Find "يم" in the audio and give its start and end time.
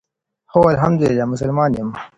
1.79-1.93